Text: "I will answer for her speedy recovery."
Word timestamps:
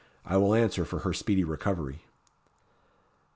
"I 0.25 0.35
will 0.37 0.55
answer 0.55 0.83
for 0.83 1.01
her 1.01 1.13
speedy 1.13 1.43
recovery." 1.43 2.01